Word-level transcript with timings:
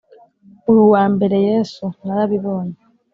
uru 0.69 0.79
uwa 0.87 1.03
mbere 1.13 1.37
yesu 1.49 1.83
narabibonye 2.05 2.77